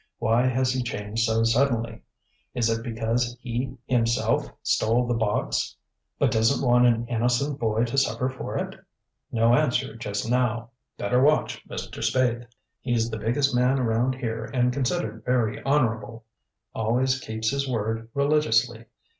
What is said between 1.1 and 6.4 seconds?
so suddenly? Is it because he himself stole the box but